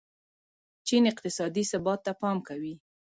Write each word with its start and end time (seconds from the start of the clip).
چین 0.87 1.03
اقتصادي 1.11 1.63
ثبات 1.71 1.99
ته 2.05 2.11
پام 2.21 2.37
کوي. 2.47 2.73